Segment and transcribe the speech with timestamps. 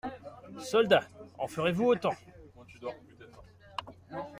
[0.59, 1.07] Soldats,
[1.37, 2.15] en ferez-vous autant?